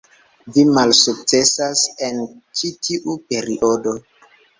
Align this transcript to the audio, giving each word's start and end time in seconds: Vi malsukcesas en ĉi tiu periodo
Vi 0.53 0.61
malsukcesas 0.77 1.83
en 2.07 2.17
ĉi 2.61 2.71
tiu 2.87 3.15
periodo 3.35 3.95